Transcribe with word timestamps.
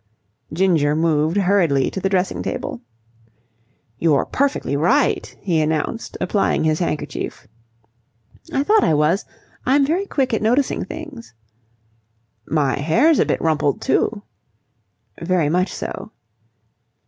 Ginger 0.51 0.95
moved 0.95 1.37
hurriedly 1.37 1.91
to 1.91 1.99
the 1.99 2.09
dressing 2.09 2.41
table. 2.41 2.81
"You're 3.99 4.25
perfectly 4.25 4.75
right," 4.75 5.27
he 5.41 5.61
announced, 5.61 6.17
applying 6.19 6.63
his 6.63 6.79
handkerchief. 6.79 7.47
"I 8.51 8.63
thought 8.63 8.83
I 8.83 8.95
was. 8.95 9.25
I'm 9.63 9.85
very 9.85 10.07
quick 10.07 10.33
at 10.33 10.41
noticing 10.41 10.85
things." 10.85 11.35
"My 12.47 12.79
hair's 12.79 13.19
a 13.19 13.25
bit 13.27 13.41
rumpled, 13.41 13.79
too." 13.79 14.23
"Very 15.21 15.49
much 15.49 15.71
so." 15.71 16.09